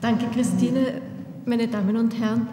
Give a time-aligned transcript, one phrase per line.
[0.00, 1.02] Danke, Christine.
[1.44, 2.46] Meine Damen und Herren,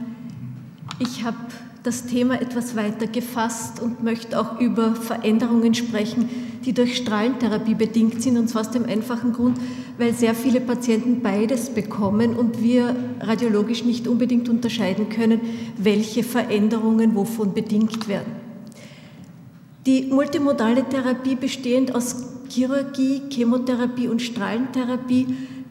[0.99, 1.37] ich habe
[1.83, 6.27] das Thema etwas weiter gefasst und möchte auch über Veränderungen sprechen,
[6.65, 9.57] die durch Strahlentherapie bedingt sind, und zwar aus dem einfachen Grund,
[9.97, 15.39] weil sehr viele Patienten beides bekommen und wir radiologisch nicht unbedingt unterscheiden können,
[15.77, 18.33] welche Veränderungen wovon bedingt werden.
[19.85, 25.27] Die multimodale Therapie bestehend aus Chirurgie, Chemotherapie und Strahlentherapie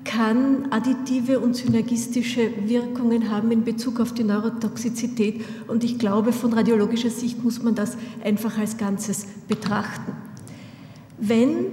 [0.06, 5.44] kann additive und synergistische Wirkungen haben in Bezug auf die Neurotoxizität.
[5.68, 10.12] Und ich glaube, von radiologischer Sicht muss man das einfach als Ganzes betrachten.
[11.18, 11.66] Wenn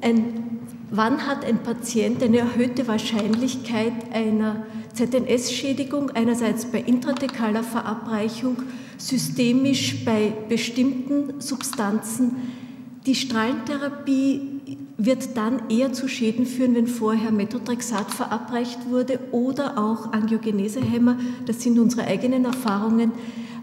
[0.00, 8.56] ein, wann hat ein Patient eine erhöhte Wahrscheinlichkeit einer ZNS-Schädigung, einerseits bei intradekaler Verabreichung,
[8.98, 12.36] systemisch bei bestimmten Substanzen.
[13.04, 14.55] Die Strahlentherapie
[14.98, 21.62] wird dann eher zu Schäden führen, wenn vorher Methotrexat verabreicht wurde oder auch Angiogenesehämmer, das
[21.62, 23.12] sind unsere eigenen Erfahrungen,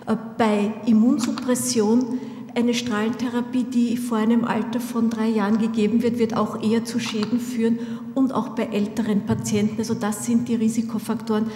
[0.05, 2.19] äh, bei Immunsuppression
[2.55, 6.99] eine Strahlentherapie, die vor einem Alter von drei Jahren gegeben wird, wird auch eher zu
[6.99, 7.79] Schäden führen
[8.13, 9.77] und auch bei älteren Patienten.
[9.79, 11.47] Also das sind die Risikofaktoren,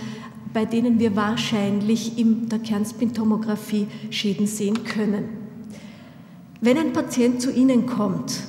[0.54, 5.26] bei denen wir wahrscheinlich in der Kernspintomographie Schäden sehen können.
[6.62, 8.42] Wenn ein Patient zu Ihnen kommt,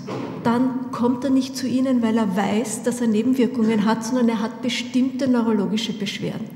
[0.45, 4.41] dann kommt er nicht zu Ihnen, weil er weiß, dass er Nebenwirkungen hat, sondern er
[4.41, 6.47] hat bestimmte neurologische Beschwerden.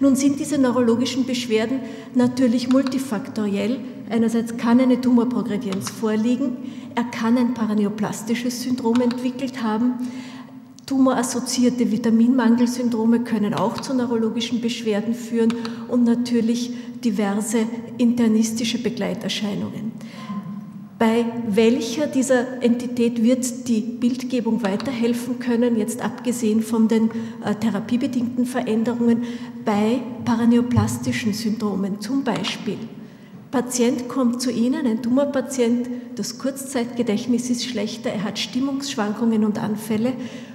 [0.00, 1.80] Nun sind diese neurologischen Beschwerden
[2.14, 3.78] natürlich multifaktoriell.
[4.10, 6.56] Einerseits kann eine Tumorprogredienz vorliegen,
[6.94, 9.94] er kann ein paraneoplastisches Syndrom entwickelt haben,
[10.86, 15.54] Tumorassoziierte Vitaminmangelsyndrome können auch zu neurologischen Beschwerden führen
[15.88, 16.72] und natürlich
[17.02, 17.60] diverse
[17.96, 19.92] internistische Begleiterscheinungen.
[21.04, 27.10] Bei welcher dieser Entität wird die Bildgebung weiterhelfen können, jetzt abgesehen von den
[27.44, 29.24] äh, therapiebedingten Veränderungen,
[29.66, 32.78] bei paraneoplastischen Syndromen zum Beispiel?
[33.50, 40.14] Patient kommt zu Ihnen, ein Tumorpatient, das Kurzzeitgedächtnis ist schlechter, er hat Stimmungsschwankungen und Anfälle.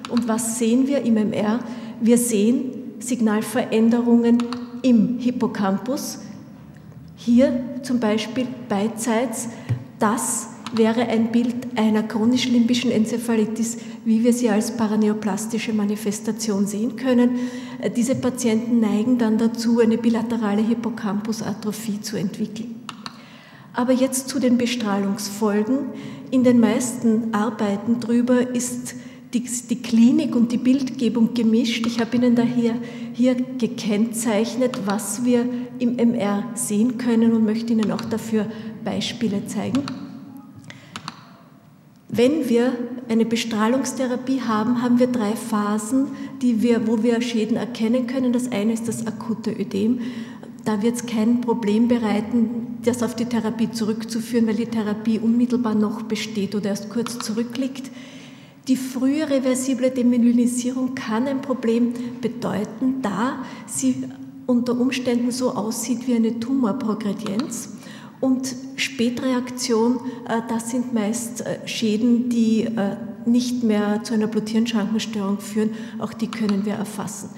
[0.09, 1.59] Und was sehen wir im MR?
[2.01, 4.39] Wir sehen Signalveränderungen
[4.81, 6.21] im Hippocampus.
[7.17, 9.49] Hier zum Beispiel beidseits
[9.99, 17.39] das wäre ein Bild einer chronisch-limbischen Enzephalitis, wie wir sie als paraneoplastische Manifestation sehen können.
[17.95, 22.75] Diese Patienten neigen dann dazu, eine bilaterale Hippocampusatrophie zu entwickeln.
[23.73, 25.79] Aber jetzt zu den Bestrahlungsfolgen.
[26.31, 28.95] In den meisten Arbeiten darüber ist
[29.33, 31.85] die, die, Klinik und die Bildgebung gemischt.
[31.85, 32.75] Ich habe Ihnen daher
[33.13, 35.45] hier gekennzeichnet, was wir
[35.77, 38.47] im MR sehen können und möchte Ihnen auch dafür
[38.83, 39.83] Beispiele zeigen.
[42.07, 42.73] Wenn wir
[43.07, 46.07] eine Bestrahlungstherapie haben, haben wir drei Phasen,
[46.41, 48.33] die wir, wo wir Schäden erkennen können.
[48.33, 49.99] Das eine ist das akute Ödem.
[50.65, 55.75] Da wird es kein Problem bereiten, das auf die Therapie zurückzuführen, weil die Therapie unmittelbar
[55.75, 57.91] noch besteht oder erst kurz zurückliegt.
[58.69, 61.91] Die frühe reversible Demyelinisierung kann ein Problem
[62.21, 64.03] bedeuten, da sie
[64.45, 67.69] unter Umständen so aussieht wie eine Tumorprogredienz.
[68.21, 75.39] Und Spätreaktion, äh, das sind meist äh, Schäden, die äh, nicht mehr zu einer Bluthirnschrankenstörung
[75.39, 75.71] führen.
[75.97, 77.29] Auch die können wir erfassen.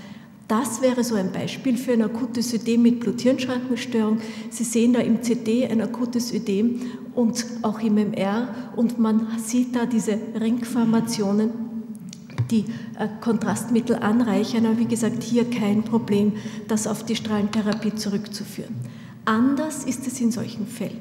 [0.52, 4.18] Das wäre so ein Beispiel für ein akutes Ödem mit Bluthirnschrankenstörung.
[4.50, 6.82] Sie sehen da im CD ein akutes Ödem
[7.16, 11.52] und auch im MR und man sieht da diese Ringformationen,
[12.52, 12.66] die
[13.22, 14.66] Kontrastmittel anreichern.
[14.66, 16.34] Aber wie gesagt, hier kein Problem,
[16.68, 18.76] das auf die Strahlentherapie zurückzuführen.
[19.24, 21.00] Anders ist es in solchen Fällen.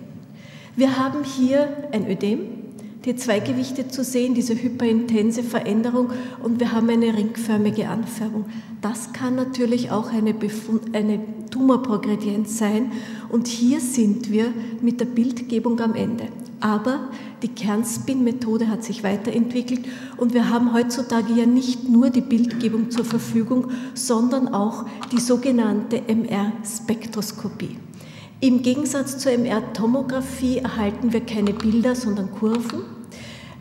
[0.77, 2.60] Wir haben hier ein Ödem,
[3.05, 6.11] die zwei Gewichte zu sehen, diese hyperintense Veränderung
[6.43, 8.45] und wir haben eine ringförmige Anfärbung.
[8.83, 12.93] Das kann natürlich auch eine, Befund, eine Tumorprogredienz sein
[13.31, 14.53] und hier sind wir
[14.83, 16.29] mit der Bildgebung am Ende.
[16.61, 17.09] Aber
[17.43, 19.81] die Kernspin-Methode hat sich weiterentwickelt
[20.19, 26.03] und wir haben heutzutage ja nicht nur die Bildgebung zur Verfügung, sondern auch die sogenannte
[26.07, 27.79] MR-Spektroskopie.
[28.43, 33.00] Im Gegensatz zur MR-Tomographie erhalten wir keine Bilder, sondern Kurven.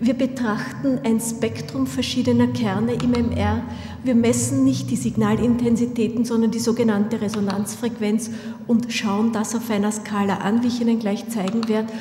[0.01, 3.63] Wir betrachten ein Spektrum verschiedener Kerne im MR.
[4.01, 8.29] Wir messen nicht die Signalintensitäten, sondern die sogenannte Resonanzfrequenz
[8.65, 11.91] und schauen das auf einer Skala an, wie ich Ihnen gleich zeigen werde.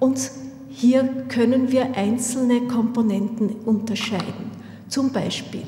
[0.00, 0.32] Und
[0.70, 4.50] hier können wir einzelne Komponenten unterscheiden.
[4.88, 5.62] Zum Beispiel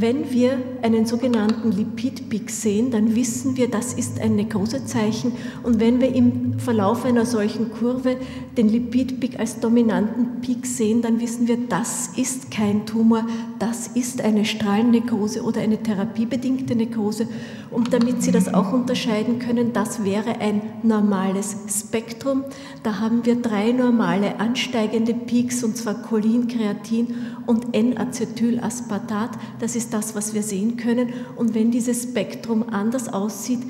[0.00, 5.32] Wenn wir einen sogenannten Lipidpeak sehen, dann wissen wir, das ist ein Nekrosezeichen.
[5.62, 8.16] Und wenn wir im Verlauf einer solchen Kurve
[8.56, 13.26] den Lipidpeak als dominanten Peak sehen, dann wissen wir, das ist kein Tumor,
[13.58, 17.28] das ist eine Strahlennekrose oder eine therapiebedingte Nekrose.
[17.70, 22.44] Und damit Sie das auch unterscheiden können, das wäre ein normales Spektrum.
[22.82, 27.14] Da haben wir drei normale ansteigende Peaks, und zwar Cholin, Kreatin
[27.46, 29.30] und N-Acetylaspartat.
[29.60, 31.10] Das ist das, was wir sehen können.
[31.36, 33.60] Und wenn dieses Spektrum anders aussieht,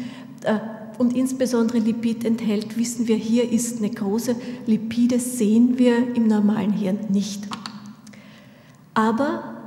[0.44, 0.58] äh,
[0.98, 4.36] und insbesondere Lipid enthält, wissen wir, hier ist Nekrose.
[4.66, 7.48] Lipide sehen wir im normalen Hirn nicht.
[8.92, 9.59] Aber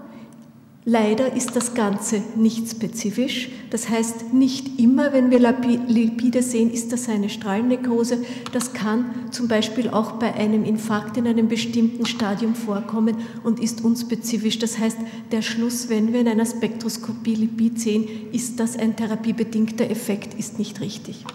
[0.85, 3.50] Leider ist das Ganze nicht spezifisch.
[3.69, 8.18] Das heißt, nicht immer, wenn wir Lipide sehen, ist das eine Strahlennekrose.
[8.51, 13.83] Das kann zum Beispiel auch bei einem Infarkt in einem bestimmten Stadium vorkommen und ist
[13.83, 14.59] unspezifisch.
[14.59, 14.97] Das heißt,
[15.31, 20.59] der Schluss, wenn wir in einer Spektroskopie Lipid sehen, ist das ein therapiebedingter Effekt, ist
[20.59, 21.25] nicht richtig.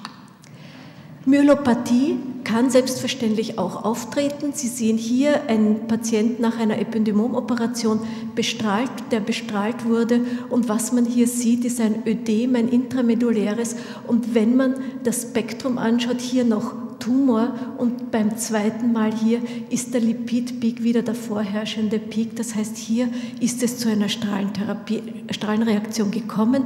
[1.29, 4.53] Myelopathie kann selbstverständlich auch auftreten.
[4.55, 8.01] Sie sehen hier einen Patient nach einer Ependymomoperation
[8.35, 10.23] bestrahlt, der bestrahlt wurde.
[10.49, 13.77] Und was man hier sieht, ist ein Ödem, ein intrameduläres.
[14.07, 19.41] Und wenn man das Spektrum anschaut, hier noch Tumor und beim zweiten Mal hier
[19.71, 22.37] ist der Lipidpeak wieder der vorherrschende Peak.
[22.37, 23.09] Das heißt, hier
[23.41, 26.65] ist es zu einer Strahlentherapie, Strahlenreaktion gekommen.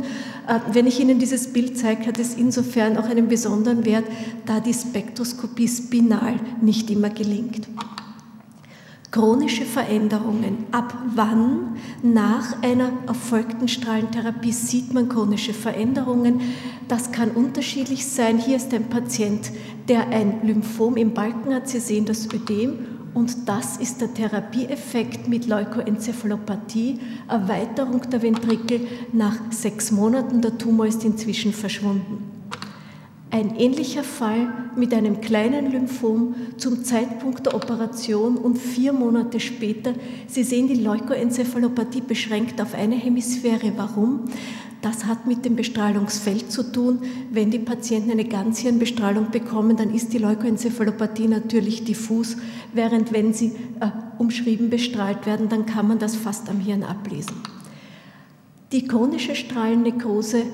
[0.49, 4.05] Äh, wenn ich Ihnen dieses Bild zeige, hat es insofern auch einen besonderen Wert,
[4.47, 7.69] da die Spektroskopie spinal nicht immer gelingt
[9.13, 10.65] chronische Veränderungen.
[10.73, 16.41] Ab wann nach einer erfolgten Strahlentherapie sieht man chronische Veränderungen?
[16.89, 18.39] Das kann unterschiedlich sein.
[18.39, 19.53] Hier ist ein Patient,
[19.87, 21.69] der ein Lymphom im Balken hat.
[21.69, 22.79] Sie sehen das Ödem.
[23.13, 26.99] Und das ist der Therapieeffekt mit Leukoenzephalopathie,
[27.29, 30.41] Erweiterung der Ventrikel nach sechs Monaten.
[30.41, 32.31] Der Tumor ist inzwischen verschwunden.
[33.31, 39.95] Ein ähnlicher Fall mit einem kleinen Lymphom zum Zeitpunkt der Operation und vier Monate später.
[40.27, 43.73] Sie sehen die Leukoenzephalopathie beschränkt auf eine Hemisphäre.
[43.77, 44.25] Warum?
[44.83, 47.03] Das hat mit dem Bestrahlungsfeld zu tun.
[47.31, 52.37] Wenn die Patienten eine Ganzhirnbestrahlung bekommen, dann ist die Leukoenzephalopathie natürlich diffus,
[52.73, 57.37] während wenn sie äh, umschrieben bestrahlt werden, dann kann man das fast am Hirn ablesen.
[58.73, 60.45] Die chronische Strahlennekrose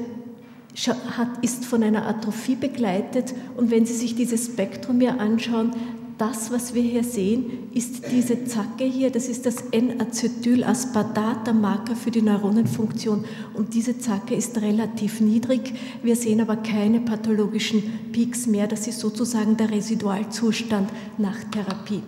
[0.87, 3.35] hat, ist von einer Atrophie begleitet.
[3.57, 5.73] Und wenn Sie sich dieses Spektrum hier anschauen,
[6.19, 11.95] das, was wir hier sehen, ist diese Zacke hier, das ist das N-Acetylaspartat, der Marker
[11.95, 13.25] für die Neuronenfunktion.
[13.55, 15.73] Und diese Zacke ist relativ niedrig.
[16.03, 17.83] Wir sehen aber keine pathologischen
[18.13, 18.67] Peaks mehr.
[18.67, 22.03] Das ist sozusagen der Residualzustand nach Therapie.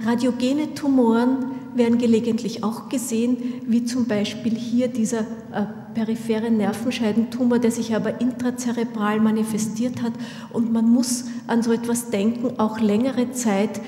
[0.00, 3.36] Radiogene Tumoren werden gelegentlich auch gesehen,
[3.66, 10.12] wie zum Beispiel hier dieser äh, periphere Nervenscheidentumor, der sich aber intrazerebral manifestiert hat.
[10.52, 13.80] Und man muss an so etwas denken, auch längere Zeit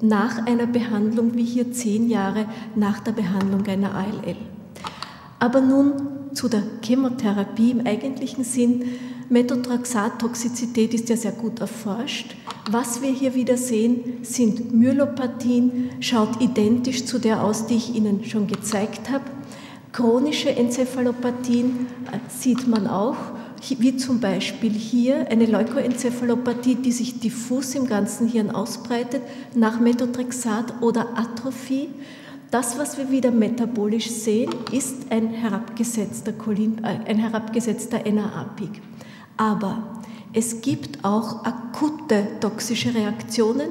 [0.00, 4.36] nach einer Behandlung, wie hier zehn Jahre nach der Behandlung einer ALL.
[5.38, 5.92] Aber nun
[6.32, 8.84] zu der Chemotherapie im eigentlichen Sinn.
[9.30, 12.34] Methotrexat-Toxizität ist ja sehr gut erforscht.
[12.68, 18.24] Was wir hier wieder sehen, sind Myelopathien, schaut identisch zu der aus, die ich Ihnen
[18.24, 19.24] schon gezeigt habe.
[19.92, 23.16] Chronische Enzephalopathien äh, sieht man auch,
[23.68, 29.22] wie zum Beispiel hier eine Leukoenzephalopathie, die sich diffus im ganzen Hirn ausbreitet,
[29.54, 31.88] nach Methotrexat oder Atrophie.
[32.50, 38.89] Das, was wir wieder metabolisch sehen, ist ein herabgesetzter, Cholin, äh, ein herabgesetzter NAA-Peak.
[39.40, 40.02] Aber
[40.34, 43.68] es gibt auch akute toxische Reaktionen,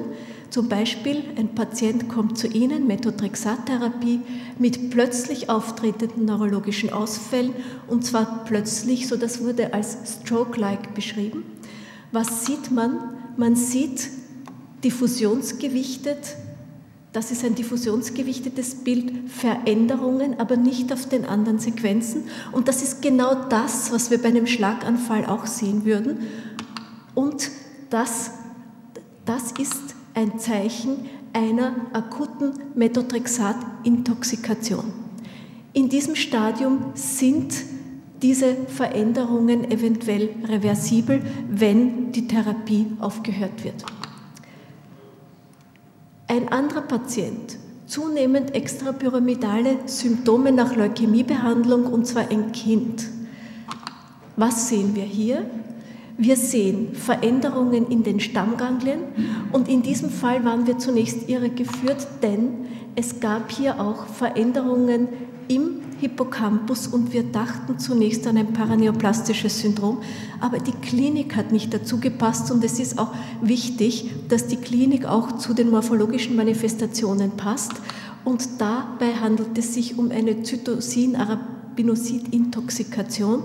[0.50, 4.20] zum Beispiel ein Patient kommt zu Ihnen, Methotrexat-Therapie,
[4.58, 7.52] mit plötzlich auftretenden neurologischen Ausfällen
[7.86, 11.44] und zwar plötzlich, so das wurde als Stroke-like beschrieben.
[12.10, 12.98] Was sieht man?
[13.36, 14.08] Man sieht
[14.82, 16.34] diffusionsgewichtet,
[17.12, 22.28] das ist ein diffusionsgewichtetes Bild, Veränderungen, aber nicht auf den anderen Sequenzen.
[22.52, 26.18] Und das ist genau das, was wir bei einem Schlaganfall auch sehen würden.
[27.16, 27.50] Und
[27.90, 28.30] das,
[29.24, 34.92] das ist ein Zeichen einer akuten Methotrexat-Intoxikation.
[35.72, 37.54] In diesem Stadium sind
[38.22, 43.84] diese Veränderungen eventuell reversibel, wenn die Therapie aufgehört wird.
[46.40, 53.04] Ein anderer Patient, zunehmend extrapyramidale Symptome nach Leukämiebehandlung, und zwar ein Kind.
[54.36, 55.44] Was sehen wir hier?
[56.16, 59.00] Wir sehen Veränderungen in den Stammganglien
[59.52, 62.64] und in diesem Fall waren wir zunächst irregeführt, denn
[62.96, 65.08] es gab hier auch Veränderungen
[65.48, 69.98] im Hippocampus und wir dachten zunächst an ein paraneoplastisches Syndrom,
[70.40, 75.04] aber die Klinik hat nicht dazu gepasst und es ist auch wichtig, dass die Klinik
[75.04, 77.72] auch zu den morphologischen Manifestationen passt
[78.24, 83.42] und dabei handelt es sich um eine Zytosin-Arabinosid-Intoxikation.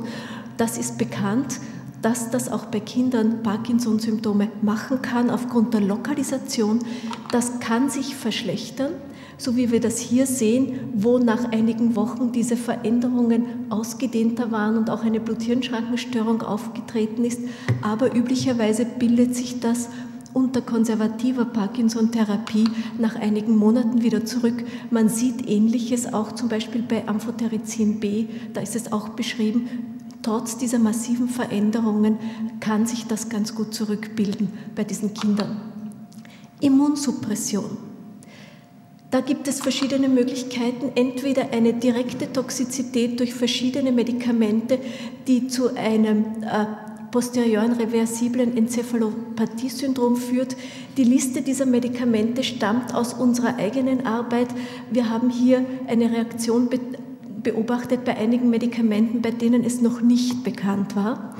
[0.58, 1.60] Das ist bekannt
[2.06, 6.86] dass das auch bei Kindern Parkinson-Symptome machen kann aufgrund der Lokalisation.
[7.32, 8.92] Das kann sich verschlechtern,
[9.38, 14.90] so wie wir das hier sehen, wo nach einigen Wochen diese Veränderungen ausgedehnter waren und
[14.90, 17.42] auch eine Blut-Hirn-Schrankenstörung aufgetreten ist.
[17.82, 19.90] Aber üblicherweise bildet sich das
[20.36, 22.66] unter konservativer Parkinson-Therapie
[23.00, 24.66] nach einigen Monaten wieder zurück.
[24.92, 29.70] Man sieht Ähnliches auch zum Beispiel bei Amphotericin B, da ist es auch beschrieben,
[30.22, 32.18] trotz dieser massiven Veränderungen
[32.60, 35.62] kann sich das ganz gut zurückbilden bei diesen Kindern.
[36.60, 37.85] Immunsuppression.
[39.16, 44.78] Da gibt es verschiedene Möglichkeiten, entweder eine direkte Toxizität durch verschiedene Medikamente,
[45.26, 46.66] die zu einem äh,
[47.12, 50.58] posterioren reversiblen Enzephalopathie-Syndrom führt.
[50.98, 54.50] Die Liste dieser Medikamente stammt aus unserer eigenen Arbeit.
[54.92, 56.68] Wir haben hier eine Reaktion
[57.42, 61.38] beobachtet bei einigen Medikamenten, bei denen es noch nicht bekannt war.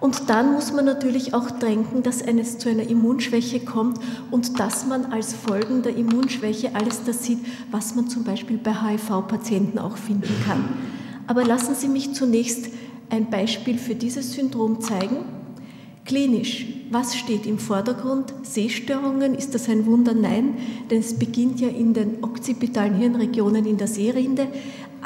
[0.00, 3.98] Und dann muss man natürlich auch denken, dass es zu einer Immunschwäche kommt
[4.30, 7.38] und dass man als Folgen der Immunschwäche alles das sieht,
[7.70, 10.68] was man zum Beispiel bei HIV-Patienten auch finden kann.
[11.26, 12.68] Aber lassen Sie mich zunächst
[13.10, 15.24] ein Beispiel für dieses Syndrom zeigen.
[16.04, 18.32] Klinisch, was steht im Vordergrund?
[18.42, 20.14] Sehstörungen, ist das ein Wunder?
[20.14, 20.54] Nein,
[20.88, 24.46] denn es beginnt ja in den occipitalen Hirnregionen in der Sehrinde.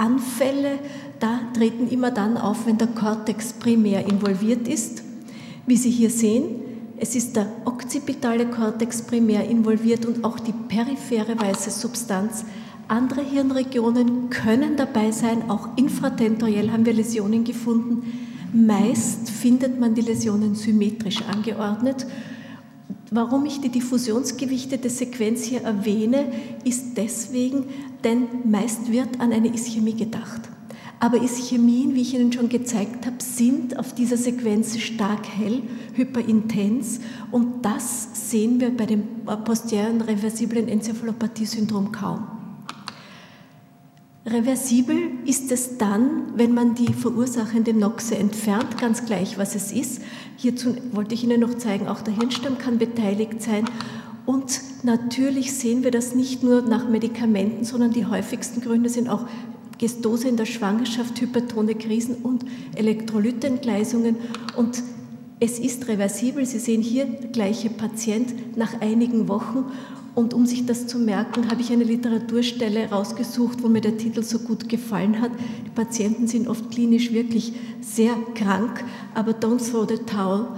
[0.00, 0.78] Anfälle,
[1.18, 5.02] da treten immer dann auf, wenn der Kortex primär involviert ist.
[5.66, 6.46] Wie Sie hier sehen,
[6.96, 12.44] es ist der occipitale Kortex primär involviert und auch die periphere weiße Substanz.
[12.88, 18.02] Andere Hirnregionen können dabei sein, auch infratentoriell haben wir Läsionen gefunden.
[18.52, 22.06] Meist findet man die Läsionen symmetrisch angeordnet
[23.12, 26.32] Warum ich die diffusionsgewichtete Sequenz hier erwähne,
[26.64, 27.64] ist deswegen,
[28.04, 30.42] denn meist wird an eine Ischämie gedacht.
[31.00, 35.62] Aber Ischämien, wie ich Ihnen schon gezeigt habe, sind auf dieser Sequenz stark hell,
[35.94, 37.00] hyperintens
[37.32, 39.02] und das sehen wir bei dem
[39.44, 42.39] posterieren reversiblen Enzephalopathie-Syndrom kaum.
[44.32, 50.02] Reversibel ist es dann, wenn man die verursachende Noxe entfernt, ganz gleich, was es ist.
[50.36, 53.64] Hierzu wollte ich Ihnen noch zeigen, auch der Hirnstamm kann beteiligt sein.
[54.26, 59.26] Und natürlich sehen wir das nicht nur nach Medikamenten, sondern die häufigsten Gründe sind auch
[59.78, 62.44] Gestose in der Schwangerschaft, hypertone Krisen und
[62.76, 64.16] Elektrolytentgleisungen.
[64.56, 64.82] Und
[65.40, 66.46] es ist reversibel.
[66.46, 69.64] Sie sehen hier der gleiche Patient nach einigen Wochen.
[70.14, 74.22] Und um sich das zu merken, habe ich eine Literaturstelle rausgesucht, wo mir der Titel
[74.22, 75.30] so gut gefallen hat.
[75.66, 80.48] Die Patienten sind oft klinisch wirklich sehr krank, aber don't throw the towel,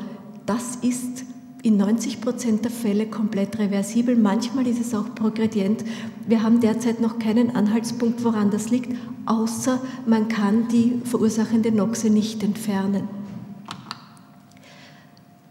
[0.47, 1.25] das ist
[1.63, 4.17] in 90 Prozent der Fälle komplett reversibel.
[4.17, 5.85] Manchmal ist es auch progredient.
[6.27, 12.11] Wir haben derzeit noch keinen Anhaltspunkt, woran das liegt, außer man kann die verursachende Noxe
[12.11, 13.09] nicht entfernen.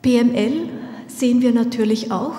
[0.02, 0.70] PML
[1.08, 2.36] sehen wir natürlich auch.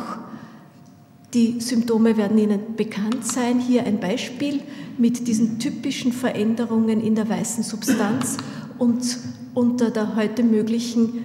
[1.35, 3.59] Die Symptome werden Ihnen bekannt sein.
[3.59, 4.61] Hier ein Beispiel
[4.99, 8.37] mit diesen typischen Veränderungen in der weißen Substanz
[8.79, 9.19] und
[9.55, 11.25] unter der heute möglichen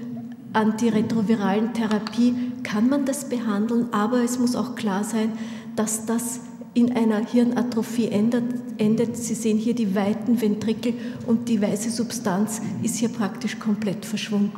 [0.54, 2.34] antiretroviralen Therapie
[2.64, 5.34] kann man das behandeln, aber es muss auch klar sein,
[5.76, 6.40] dass das
[6.74, 8.44] in einer Hirnatrophie endet,
[8.78, 9.18] endet.
[9.18, 10.94] Sie sehen hier die weiten Ventrikel
[11.26, 14.54] und die weiße Substanz ist hier praktisch komplett verschwunden.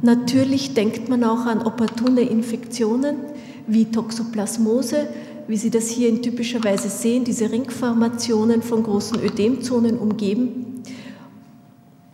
[0.00, 3.16] Natürlich denkt man auch an opportune Infektionen
[3.72, 5.08] wie Toxoplasmose,
[5.48, 10.82] wie Sie das hier in typischer Weise sehen, diese Ringformationen von großen Ödemzonen umgeben.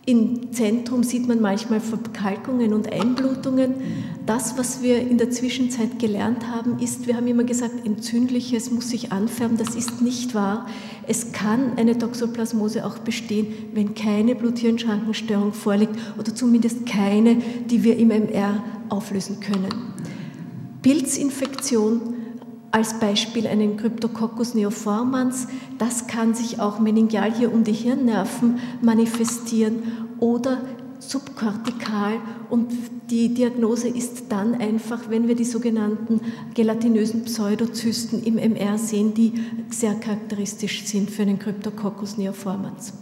[0.09, 3.73] Im Zentrum sieht man manchmal Verkalkungen und Einblutungen.
[4.25, 8.89] Das, was wir in der Zwischenzeit gelernt haben, ist, wir haben immer gesagt, entzündliches muss
[8.89, 9.57] sich anfärben.
[9.57, 10.65] Das ist nicht wahr.
[11.07, 17.35] Es kann eine Toxoplasmose auch bestehen, wenn keine Blut-Hirn-Schrankenstörung vorliegt oder zumindest keine,
[17.69, 19.67] die wir im MR auflösen können.
[20.87, 22.15] Pilzinfektion
[22.71, 29.83] als Beispiel einen Cryptococcus neoformans, das kann sich auch meningial hier um die Hirnnerven manifestieren
[30.21, 30.61] oder
[30.99, 32.71] subkortikal und
[33.09, 36.21] die Diagnose ist dann einfach, wenn wir die sogenannten
[36.53, 39.33] gelatinösen Pseudozysten im MR sehen, die
[39.69, 42.93] sehr charakteristisch sind für den Cryptococcus neoformans.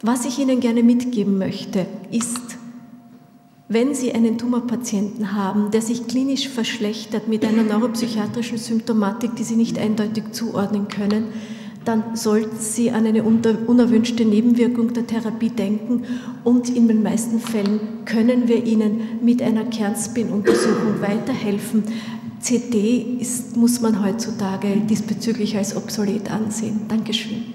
[0.00, 2.57] Was ich Ihnen gerne mitgeben möchte, ist,
[3.68, 9.56] wenn Sie einen Tumorpatienten haben, der sich klinisch verschlechtert mit einer neuropsychiatrischen Symptomatik, die Sie
[9.56, 11.26] nicht eindeutig zuordnen können,
[11.84, 16.04] dann sollten Sie an eine unerwünschte Nebenwirkung der Therapie denken
[16.44, 21.84] und in den meisten Fällen können wir Ihnen mit einer Kernspin-Untersuchung weiterhelfen.
[22.42, 26.80] CT ist, muss man heutzutage diesbezüglich als obsolet ansehen.
[26.88, 27.54] Dankeschön.